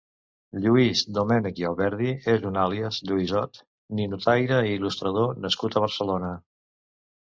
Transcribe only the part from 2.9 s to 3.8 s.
"Llüisot",